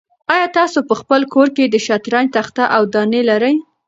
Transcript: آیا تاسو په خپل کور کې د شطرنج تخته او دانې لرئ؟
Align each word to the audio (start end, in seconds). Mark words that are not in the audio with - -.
آیا 0.33 0.47
تاسو 0.57 0.79
په 0.89 0.93
خپل 1.01 1.21
کور 1.33 1.47
کې 1.55 1.65
د 1.67 1.75
شطرنج 1.85 2.27
تخته 2.37 2.63
او 2.75 2.81
دانې 2.93 3.21
لرئ؟ 3.29 3.55